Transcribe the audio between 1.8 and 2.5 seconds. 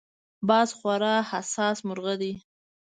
مرغه دی